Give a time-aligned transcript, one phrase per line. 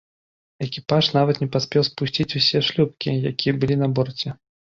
[0.67, 4.29] Экіпаж нават не паспеў спусціць усё шлюпкі, якія былі на борце.